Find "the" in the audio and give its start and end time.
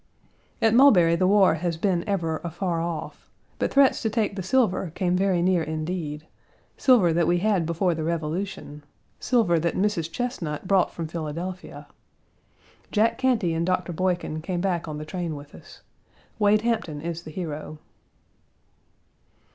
1.15-1.27, 4.35-4.41, 7.93-8.03, 14.97-15.05, 17.21-17.29